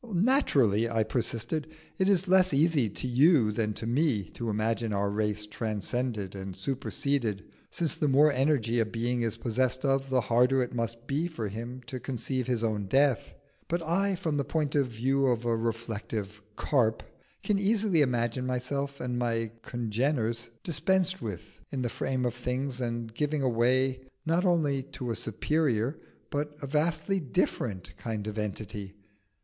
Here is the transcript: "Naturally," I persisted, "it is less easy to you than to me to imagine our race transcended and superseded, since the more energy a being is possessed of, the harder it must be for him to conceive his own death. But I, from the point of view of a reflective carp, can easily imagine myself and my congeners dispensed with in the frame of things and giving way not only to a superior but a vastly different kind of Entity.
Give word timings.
"Naturally," 0.11 0.89
I 0.89 1.03
persisted, 1.03 1.67
"it 1.99 2.09
is 2.09 2.27
less 2.27 2.55
easy 2.55 2.89
to 2.89 3.07
you 3.07 3.51
than 3.51 3.75
to 3.75 3.85
me 3.85 4.23
to 4.31 4.49
imagine 4.49 4.93
our 4.93 5.11
race 5.11 5.45
transcended 5.45 6.33
and 6.33 6.55
superseded, 6.55 7.43
since 7.69 7.97
the 7.97 8.07
more 8.07 8.31
energy 8.31 8.79
a 8.79 8.85
being 8.87 9.21
is 9.21 9.37
possessed 9.37 9.85
of, 9.85 10.09
the 10.09 10.21
harder 10.21 10.63
it 10.63 10.73
must 10.73 11.05
be 11.05 11.27
for 11.27 11.49
him 11.49 11.81
to 11.85 11.99
conceive 11.99 12.47
his 12.47 12.63
own 12.63 12.87
death. 12.87 13.35
But 13.67 13.83
I, 13.83 14.15
from 14.15 14.37
the 14.37 14.43
point 14.43 14.73
of 14.73 14.87
view 14.87 15.27
of 15.27 15.45
a 15.45 15.55
reflective 15.55 16.41
carp, 16.55 17.03
can 17.43 17.59
easily 17.59 18.01
imagine 18.01 18.47
myself 18.47 18.99
and 18.99 19.19
my 19.19 19.51
congeners 19.61 20.49
dispensed 20.63 21.21
with 21.21 21.61
in 21.71 21.83
the 21.83 21.89
frame 21.89 22.25
of 22.25 22.33
things 22.33 22.81
and 22.81 23.13
giving 23.13 23.43
way 23.53 24.01
not 24.25 24.45
only 24.45 24.81
to 24.97 25.11
a 25.11 25.15
superior 25.15 25.99
but 26.31 26.55
a 26.59 26.65
vastly 26.65 27.19
different 27.19 27.95
kind 27.97 28.25
of 28.25 28.39
Entity. 28.39 28.95